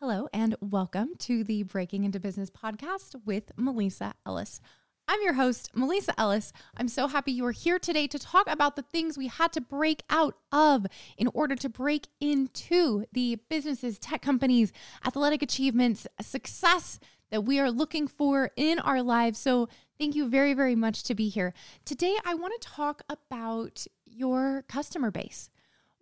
[0.00, 4.60] Hello, and welcome to the Breaking into Business podcast with M'Lisa Ellis.
[5.08, 6.52] I'm your host, M'Lisa Ellis.
[6.76, 9.62] I'm so happy you are here today to talk about the things we had to
[9.62, 10.84] break out of
[11.16, 14.70] in order to break into the businesses, tech companies,
[15.02, 17.00] athletic achievements, success
[17.30, 19.38] that we are looking for in our lives.
[19.38, 19.66] So,
[19.98, 21.54] thank you very, very much to be here.
[21.86, 25.48] Today, I want to talk about your customer base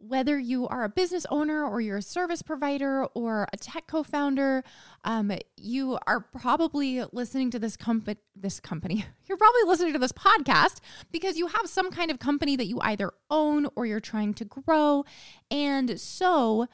[0.08, 4.62] whether you are a business owner or you're a service provider or a tech co-founder,
[5.04, 8.18] um, you are probably listening to this company.
[8.36, 12.56] This company, you're probably listening to this podcast because you have some kind of company
[12.56, 15.04] that you either own or you're trying to grow,
[15.50, 16.66] and so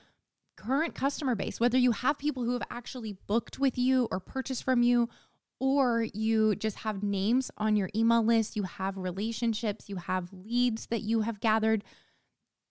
[0.57, 4.65] current customer base, whether you have people who have actually booked with you or purchased
[4.65, 5.09] from you.
[5.63, 10.87] Or you just have names on your email list, you have relationships, you have leads
[10.87, 11.85] that you have gathered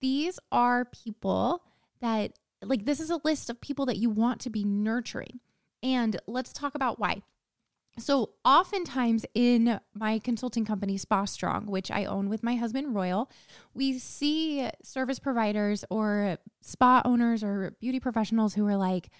[0.00, 1.62] these are people
[2.00, 2.32] that,
[2.62, 5.40] like, this is a list of people that you want to be nurturing.
[5.82, 7.22] And let's talk about why.
[7.98, 13.30] So, oftentimes in my consulting company, Spa Strong, which I own with my husband, Royal,
[13.74, 19.10] we see service providers or spa owners or beauty professionals who are like,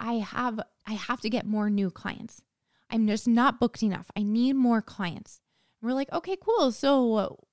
[0.00, 2.42] I have I have to get more new clients.
[2.90, 4.10] I'm just not booked enough.
[4.16, 5.40] I need more clients.
[5.80, 6.72] And we're like, okay, cool.
[6.72, 7.44] So,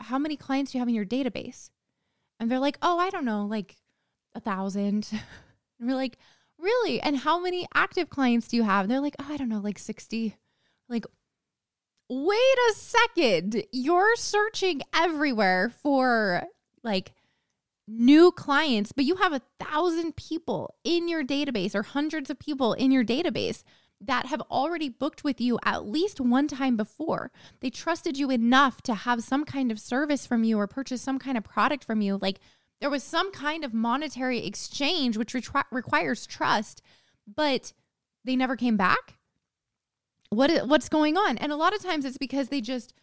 [0.00, 1.70] how many clients do you have in your database?
[2.40, 3.76] And they're like, oh, I don't know, like
[4.34, 5.08] a thousand.
[5.78, 6.18] And we're like,
[6.58, 7.00] really?
[7.00, 8.84] And how many active clients do you have?
[8.84, 10.36] And they're like, oh, I don't know, like 60.
[10.90, 11.06] Like,
[12.10, 13.64] wait a second.
[13.72, 16.42] You're searching everywhere for
[16.82, 17.12] like
[17.88, 22.74] new clients, but you have a thousand people in your database or hundreds of people
[22.74, 23.62] in your database
[24.00, 27.30] that have already booked with you at least one time before.
[27.60, 31.18] They trusted you enough to have some kind of service from you or purchase some
[31.18, 32.18] kind of product from you.
[32.20, 32.40] Like
[32.80, 36.80] there was some kind of monetary exchange, which re- requires trust,
[37.26, 37.72] but
[38.24, 39.18] they never came back.
[40.30, 41.36] What what's going on?
[41.38, 42.94] And a lot of times it's because they just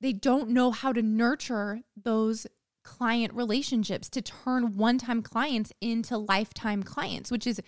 [0.00, 2.46] they don't know how to nurture those
[2.84, 7.60] client relationships to turn one-time clients into lifetime clients, which is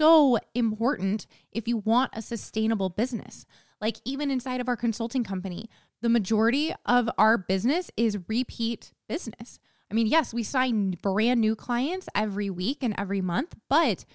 [0.00, 3.44] so important if you want a sustainable business.
[3.82, 5.68] Like even inside of our consulting company,
[6.00, 9.60] the majority of our business is repeat business.
[9.90, 14.06] I mean, yes, we sign brand new clients every week and every month, but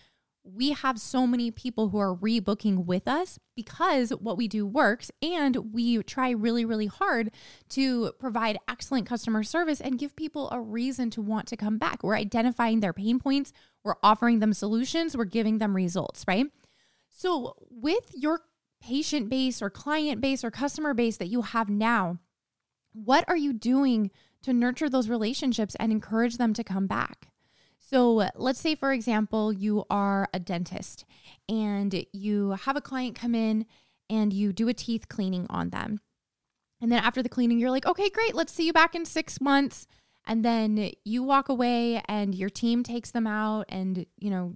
[0.44, 5.12] we have so many people who are rebooking with us because what we do works
[5.22, 7.31] and we try really, really hard
[7.69, 12.03] to provide excellent customer service and give people a reason to want to come back.
[12.03, 13.53] We're identifying their pain points,
[13.85, 16.47] we're offering them solutions, we're giving them results, right?
[17.09, 18.41] So, with your
[18.81, 22.19] patient base or client base or customer base that you have now,
[22.91, 24.12] what are you doing
[24.46, 27.29] to nurture those relationships and encourage them to come back.
[27.79, 31.03] So, let's say, for example, you are a dentist
[31.50, 33.66] and you have a client come in
[34.07, 36.00] and you do a teeth cleaning on them.
[36.79, 39.41] And then after the cleaning, you're like, okay, great, let's see you back in six
[39.41, 39.88] months.
[40.28, 44.56] And then you walk away and your team takes them out and, you know,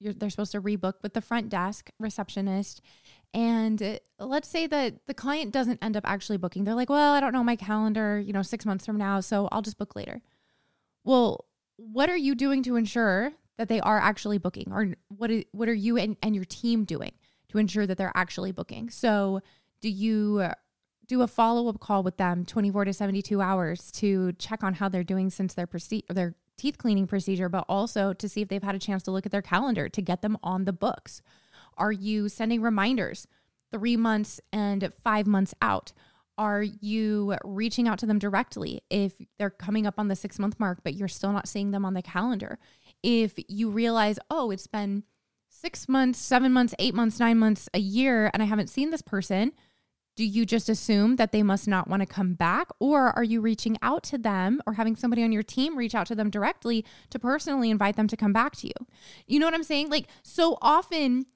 [0.00, 2.80] they're supposed to rebook with the front desk receptionist
[3.34, 6.64] and let's say that the client doesn't end up actually booking.
[6.64, 9.48] They're like, well, I don't know my calendar, you know, six months from now, so
[9.52, 10.22] I'll just book later.
[11.04, 11.44] Well,
[11.76, 14.72] what are you doing to ensure that they are actually booking?
[14.72, 17.12] Or what, is, what are you and, and your team doing
[17.50, 18.90] to ensure that they're actually booking?
[18.90, 19.40] So,
[19.80, 20.50] do you
[21.08, 24.88] do a follow up call with them 24 to 72 hours to check on how
[24.88, 28.62] they're doing since their, proce- their teeth cleaning procedure, but also to see if they've
[28.62, 31.22] had a chance to look at their calendar to get them on the books?
[31.78, 33.26] Are you sending reminders
[33.72, 35.92] three months and five months out?
[36.36, 40.60] Are you reaching out to them directly if they're coming up on the six month
[40.60, 42.58] mark, but you're still not seeing them on the calendar?
[43.02, 45.04] If you realize, oh, it's been
[45.48, 49.02] six months, seven months, eight months, nine months, a year, and I haven't seen this
[49.02, 49.52] person,
[50.18, 52.70] do you just assume that they must not want to come back?
[52.80, 56.08] Or are you reaching out to them or having somebody on your team reach out
[56.08, 58.72] to them directly to personally invite them to come back to you?
[59.28, 59.90] You know what I'm saying?
[59.90, 61.26] Like, so often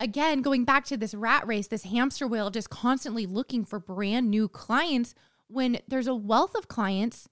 [0.00, 4.28] again, going back to this rat race, this hamster wheel, just constantly looking for brand
[4.28, 5.14] new clients
[5.46, 7.28] when there's a wealth of clients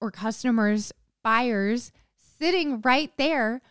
[0.00, 0.90] or customers,
[1.22, 3.62] buyers sitting right there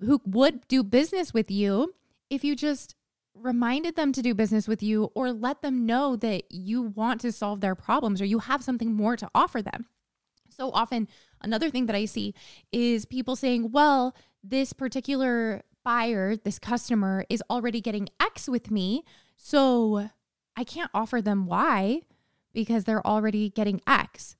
[0.00, 1.94] who would do business with you
[2.28, 2.96] if you just
[3.42, 7.32] reminded them to do business with you or let them know that you want to
[7.32, 9.86] solve their problems or you have something more to offer them.
[10.48, 11.08] So often,
[11.40, 12.34] another thing that I see
[12.72, 19.04] is people saying, well, this particular buyer, this customer is already getting X with me.
[19.36, 20.10] So
[20.56, 22.02] I can't offer them Y
[22.52, 24.36] because they're already getting X.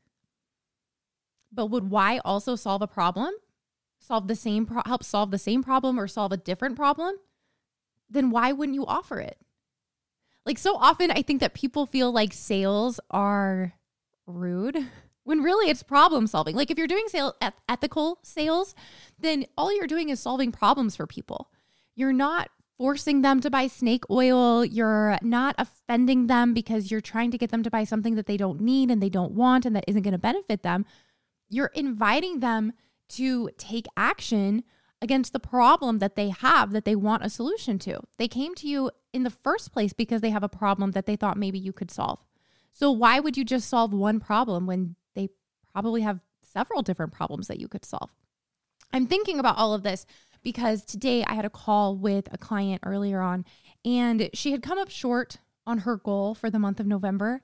[1.52, 3.32] But would Y also solve a problem?
[4.00, 7.14] solve the same pro- help solve the same problem or solve a different problem,
[8.10, 9.38] then why wouldn't you offer it?
[10.44, 13.74] Like so often I think that people feel like sales are
[14.26, 14.76] rude
[15.24, 16.56] when really it's problem solving.
[16.56, 17.34] Like if you're doing sale
[17.68, 18.74] ethical sales,
[19.18, 21.50] then all you're doing is solving problems for people.
[21.94, 24.64] You're not forcing them to buy snake oil.
[24.64, 28.38] You're not offending them because you're trying to get them to buy something that they
[28.38, 30.86] don't need and they don't want and that isn't going to benefit them.
[31.50, 32.72] You're inviting them
[33.10, 34.64] to take action
[35.02, 38.00] against the problem that they have that they want a solution to.
[38.18, 41.16] They came to you in the first place because they have a problem that they
[41.16, 42.20] thought maybe you could solve.
[42.72, 45.30] So why would you just solve one problem when they
[45.72, 48.10] probably have several different problems that you could solve?
[48.92, 50.06] I'm thinking about all of this
[50.42, 53.44] because today I had a call with a client earlier on
[53.84, 57.42] and she had come up short on her goal for the month of November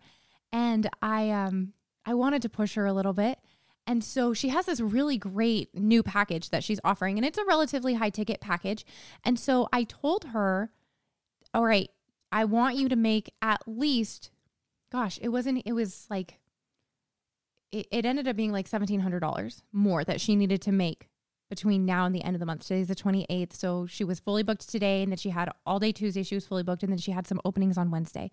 [0.52, 1.72] and I um
[2.04, 3.38] I wanted to push her a little bit
[3.86, 7.44] and so she has this really great new package that she's offering, and it's a
[7.44, 8.84] relatively high ticket package.
[9.24, 10.70] And so I told her,
[11.54, 11.90] all right,
[12.32, 14.30] I want you to make at least,
[14.90, 16.40] gosh, it wasn't, it was like,
[17.70, 21.08] it, it ended up being like $1,700 more that she needed to make
[21.48, 22.66] between now and the end of the month.
[22.66, 23.52] Today's the 28th.
[23.52, 26.46] So she was fully booked today, and then she had all day Tuesday, she was
[26.46, 28.30] fully booked, and then she had some openings on Wednesday.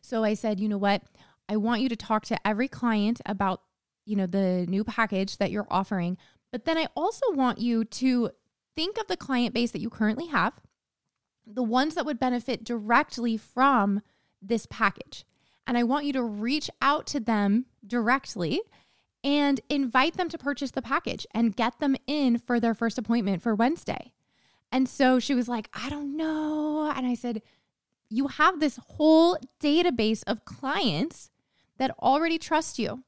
[0.00, 1.02] So I said, you know what?
[1.48, 3.62] I want you to talk to every client about
[4.08, 6.16] you know, the new package that you're offering.
[6.50, 8.30] But then I also want you to
[8.74, 10.54] think of the client base that you currently have,
[11.46, 14.00] the ones that would benefit directly from
[14.40, 15.26] this package.
[15.66, 18.62] And I want you to reach out to them directly
[19.22, 23.42] and invite them to purchase the package and get them in for their first appointment
[23.42, 24.12] for Wednesday.
[24.72, 26.90] And so she was like, I don't know.
[26.94, 27.42] And I said,
[28.08, 31.30] You have this whole database of clients
[31.76, 33.02] that already trust you.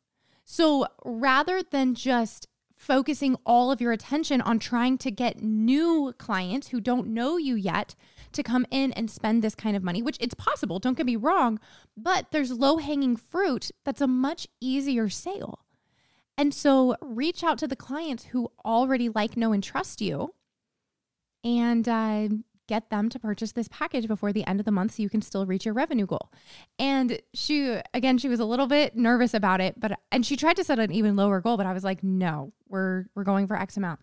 [0.44, 6.68] So rather than just focusing all of your attention on trying to get new clients
[6.68, 7.94] who don't know you yet
[8.32, 11.16] to come in and spend this kind of money, which it's possible, don't get me
[11.16, 11.60] wrong,
[11.96, 15.60] but there's low hanging fruit that's a much easier sale.
[16.38, 20.32] And so reach out to the clients who already like, know, and trust you
[21.44, 22.28] and uh,
[22.70, 25.20] get them to purchase this package before the end of the month so you can
[25.20, 26.30] still reach your revenue goal.
[26.78, 30.56] And she again she was a little bit nervous about it, but and she tried
[30.56, 33.56] to set an even lower goal, but I was like, "No, we're we're going for
[33.56, 33.98] X amount."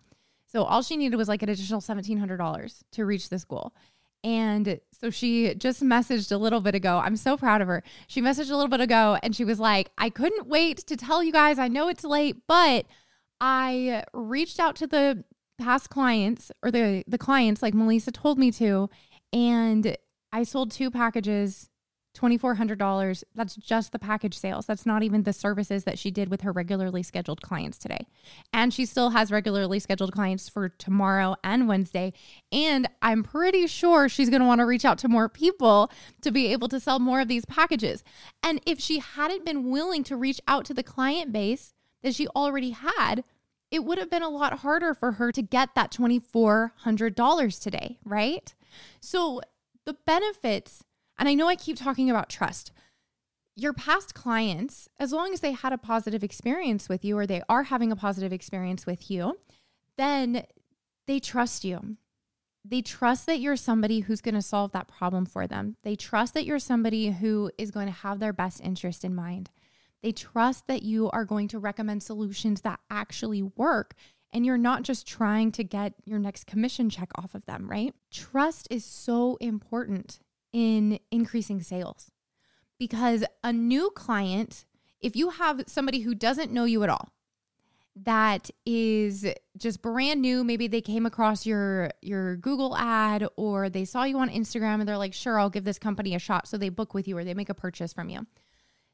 [0.46, 3.72] So all she needed was like an additional $1700 to reach this goal.
[4.24, 7.00] And so she just messaged a little bit ago.
[7.02, 7.82] I'm so proud of her.
[8.06, 11.22] She messaged a little bit ago and she was like, I couldn't wait to tell
[11.22, 11.58] you guys.
[11.58, 12.86] I know it's late, but
[13.40, 15.24] I reached out to the
[15.58, 18.88] past clients or the the clients like M'Lisa told me to
[19.32, 19.96] and
[20.32, 21.68] I sold two packages
[22.18, 24.66] $2400 that's just the package sales.
[24.66, 28.06] That's not even the services that she did with her regularly scheduled clients today.
[28.52, 32.12] And she still has regularly scheduled clients for tomorrow and Wednesday.
[32.50, 35.90] And I'm pretty sure she's going to want to reach out to more people
[36.22, 38.02] to be able to sell more of these packages.
[38.42, 42.26] And if she hadn't been willing to reach out to the client base that she
[42.28, 43.24] already had
[43.70, 48.54] it would have been a lot harder for her to get that $2,400 today, right?
[49.00, 49.40] So
[49.84, 50.82] the benefits,
[51.18, 52.72] and I know I keep talking about trust.
[53.54, 57.42] Your past clients, as long as they had a positive experience with you or they
[57.48, 59.38] are having a positive experience with you,
[59.96, 60.44] then
[61.06, 61.96] they trust you.
[62.64, 65.76] They trust that you're somebody who's going to solve that problem for them.
[65.82, 69.50] They trust that you're somebody who is going to have their best interest in mind.
[70.02, 73.94] They trust that you are going to recommend solutions that actually work
[74.32, 77.94] and you're not just trying to get your next commission check off of them, right?
[78.12, 80.18] Trust is so important
[80.52, 82.10] in increasing sales
[82.78, 84.66] because a new client,
[85.00, 87.08] if you have somebody who doesn't know you at all,
[88.04, 89.26] that is
[89.56, 94.18] just brand new maybe they came across your your Google ad or they saw you
[94.18, 96.94] on Instagram and they're like sure I'll give this company a shot so they book
[96.94, 98.24] with you or they make a purchase from you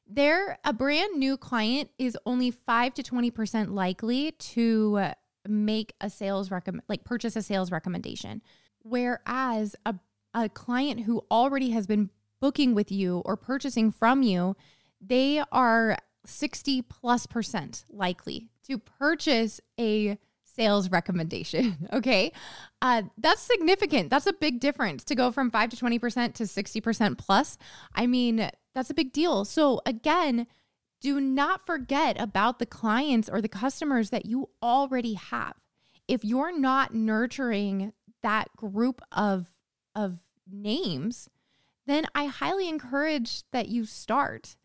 [0.06, 5.10] they're a brand new client is only 5 to 20% likely to
[5.46, 8.42] make a sales recommend like purchase a sales recommendation
[8.82, 9.94] whereas a
[10.36, 14.56] a client who already has been booking with you or purchasing from you
[15.00, 15.96] they are
[16.26, 21.76] 60 plus percent likely to purchase a sales recommendation.
[21.92, 22.32] Okay.
[22.82, 24.10] Uh, that's significant.
[24.10, 27.56] That's a big difference to go from 5 to 20% to 60% plus.
[27.94, 29.44] I mean, that's a big deal.
[29.44, 30.46] So, again,
[31.00, 35.54] do not forget about the clients or the customers that you already have.
[36.08, 39.46] If you're not nurturing that group of,
[39.94, 40.18] of
[40.50, 41.28] names,
[41.86, 44.56] then I highly encourage that you start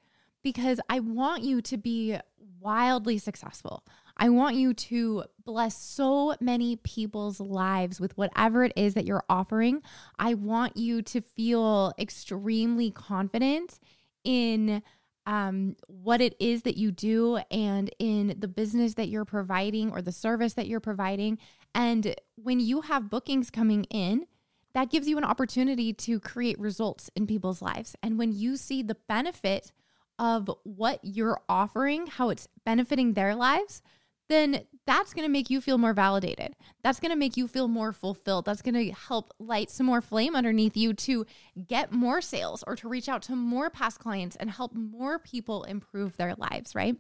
[0.42, 2.18] because I want you to be
[2.60, 3.84] wildly successful.
[4.16, 9.24] I want you to bless so many people's lives with whatever it is that you're
[9.30, 9.82] offering.
[10.18, 13.80] I want you to feel extremely confident
[14.24, 14.82] in
[15.26, 20.02] um, what it is that you do and in the business that you're providing or
[20.02, 21.38] the service that you're providing.
[21.76, 24.26] And when you have bookings coming in,
[24.74, 27.96] that gives you an opportunity to create results in people's lives.
[28.02, 29.72] And when you see the benefit
[30.18, 33.82] of what you're offering, how it's benefiting their lives,
[34.30, 36.56] then that's going to make you feel more validated.
[36.84, 38.46] That's going to make you feel more fulfilled.
[38.46, 41.26] That's going to help light some more flame underneath you to
[41.68, 45.64] get more sales or to reach out to more past clients and help more people
[45.64, 46.96] improve their lives, right?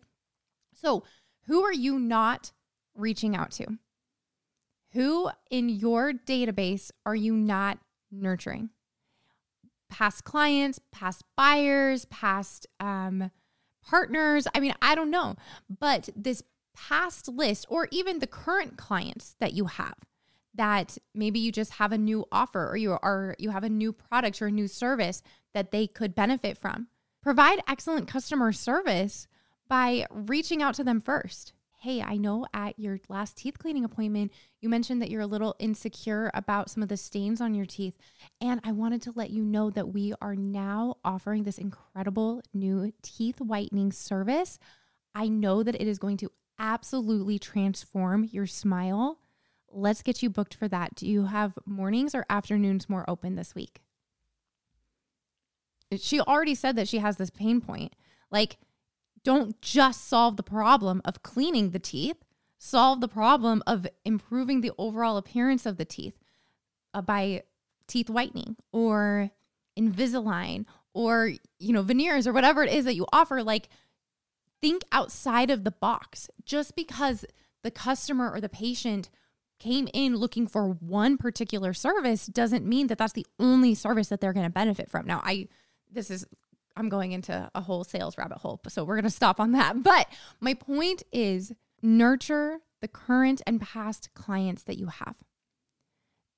[0.73, 1.03] So,
[1.45, 2.51] who are you not
[2.95, 3.77] reaching out to?
[4.93, 7.79] Who in your database are you not
[8.11, 8.69] nurturing?
[9.89, 13.31] Past clients, past buyers, past um,
[13.83, 14.47] partners.
[14.53, 15.35] I mean, I don't know,
[15.79, 16.43] but this
[16.75, 19.95] past list or even the current clients that you have
[20.55, 23.93] that maybe you just have a new offer or you are you have a new
[23.93, 25.21] product or a new service
[25.53, 26.87] that they could benefit from.
[27.21, 29.27] Provide excellent customer service
[29.67, 31.53] by reaching out to them first.
[31.81, 35.55] Hey, I know at your last teeth cleaning appointment, you mentioned that you're a little
[35.59, 37.95] insecure about some of the stains on your teeth.
[38.41, 42.91] And I wanted to let you know that we are now offering this incredible new
[43.01, 44.59] teeth whitening service.
[45.15, 49.19] I know that it is going to absolutely transform your smile.
[49.71, 50.95] Let's get you booked for that.
[50.95, 53.81] Do you have mornings or afternoons more open this week?
[55.97, 57.93] She already said that she has this pain point.
[58.29, 58.57] Like,
[59.23, 62.23] don't just solve the problem of cleaning the teeth,
[62.57, 66.17] solve the problem of improving the overall appearance of the teeth
[66.93, 67.43] uh, by
[67.87, 69.31] teeth whitening or
[69.77, 73.43] Invisalign or, you know, veneers or whatever it is that you offer.
[73.43, 73.69] Like,
[74.61, 76.29] think outside of the box.
[76.45, 77.25] Just because
[77.63, 79.09] the customer or the patient
[79.59, 84.21] came in looking for one particular service doesn't mean that that's the only service that
[84.21, 85.05] they're going to benefit from.
[85.05, 85.47] Now, I
[85.91, 86.25] this is
[86.75, 89.83] I'm going into a whole sales rabbit hole, so we're going to stop on that.
[89.83, 90.07] But
[90.39, 91.51] my point is
[91.81, 95.17] nurture the current and past clients that you have.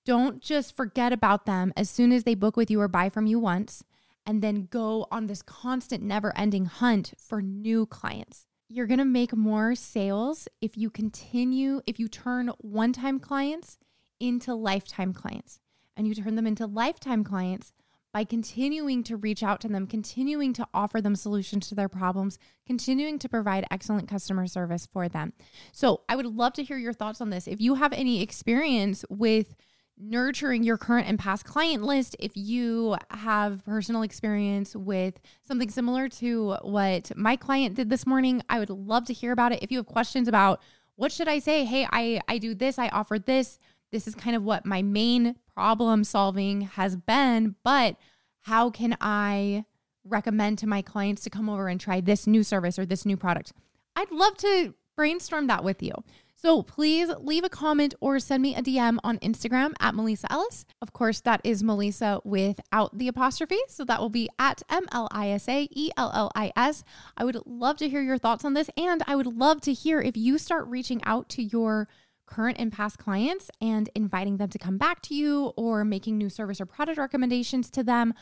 [0.04, 3.28] Don't just forget about them as soon as they book with you or buy from
[3.28, 3.84] you once
[4.26, 8.46] and then go on this constant, never ending hunt for new clients.
[8.70, 13.78] You're gonna make more sales if you continue, if you turn one time clients
[14.20, 15.60] into lifetime clients
[15.98, 17.74] and you turn them into lifetime clients
[18.14, 22.38] by continuing to reach out to them, continuing to offer them solutions to their problems,
[22.66, 25.34] continuing to provide excellent customer service for them.
[25.72, 27.48] So, I would love to hear your thoughts on this.
[27.48, 29.56] If you have any experience with
[29.98, 36.10] nurturing your current and past client list if you have personal experience with something similar
[36.10, 38.42] to what my client did this morning.
[38.50, 39.62] I would love to hear about it.
[39.62, 40.62] If you have questions about
[40.96, 41.66] what should i say?
[41.66, 43.60] Hey i i do this i offer this.
[43.92, 47.96] This is kind of what my main problem solving has been but
[48.42, 49.66] how can i
[50.04, 53.18] recommend to my clients to come over and try this new service or this new
[53.18, 53.54] product?
[53.96, 55.94] I'd love to brainstorm that with you
[56.42, 60.66] so please leave a comment or send me a DM on Instagram at M'Lisa Ellis.
[60.82, 63.60] Of course, that is M'Lisa without the apostrophe.
[63.68, 66.84] So that will be at M L I S A E L L I S.
[67.16, 68.72] I would love to hear your thoughts on this.
[68.76, 71.88] And I would love to hear if you start reaching out to your
[72.26, 76.30] current and past clients and inviting them to come back to you or making new
[76.30, 78.16] service or product recommendations to them.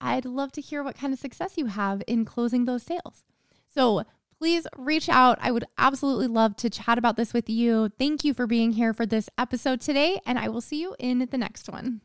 [0.00, 3.24] I'd love to hear what kind of success you have in closing those sales.
[3.68, 4.04] So
[4.38, 5.38] please reach out.
[5.40, 7.90] I would absolutely love to chat about this with you.
[7.98, 11.26] Thank you for being here for this episode today, and I will see you in
[11.30, 12.00] the next one.